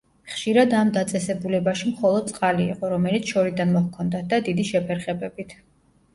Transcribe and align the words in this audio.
ხშირად 0.35 0.71
ამ 0.77 0.87
დაწესებულებაში 0.95 1.89
მხოლოდ 1.89 2.31
წყალი 2.31 2.65
იყო, 2.77 2.91
რომელიც 2.95 3.35
შორიდან 3.35 3.77
მოჰქონდათ 3.77 4.35
და 4.35 4.43
დიდი 4.51 4.69
შეფერხებებით. 4.73 5.57